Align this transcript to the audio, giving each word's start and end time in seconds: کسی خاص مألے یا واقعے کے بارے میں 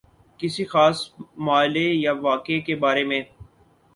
کسی 0.39 0.63
خاص 0.65 0.97
مألے 1.37 1.87
یا 1.95 2.11
واقعے 2.21 2.59
کے 2.61 2.75
بارے 2.83 3.03
میں 3.03 3.21